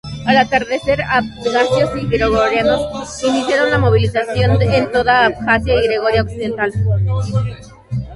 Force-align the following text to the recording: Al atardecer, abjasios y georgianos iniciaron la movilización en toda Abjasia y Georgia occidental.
Al 0.25 0.35
atardecer, 0.35 0.99
abjasios 1.03 1.91
y 1.95 2.07
georgianos 2.09 3.21
iniciaron 3.23 3.69
la 3.69 3.77
movilización 3.77 4.59
en 4.59 4.91
toda 4.91 5.25
Abjasia 5.27 5.75
y 5.75 5.87
Georgia 5.89 6.23
occidental. 6.23 6.71